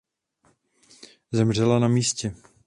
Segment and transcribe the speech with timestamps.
[1.31, 2.35] Zemřela na místě.